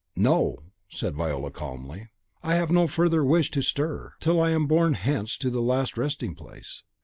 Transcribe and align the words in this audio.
"No," 0.15 0.57
said 0.89 1.13
Viola, 1.13 1.51
calmly; 1.51 2.09
"I 2.41 2.55
have 2.55 2.71
no 2.71 2.87
further 2.87 3.23
wish 3.23 3.51
to 3.51 3.61
stir, 3.61 4.15
till 4.19 4.41
I 4.41 4.49
am 4.49 4.65
born 4.65 4.95
hence 4.95 5.37
to 5.37 5.51
the 5.51 5.61
last 5.61 5.95
resting 5.95 6.33
place. 6.33 6.83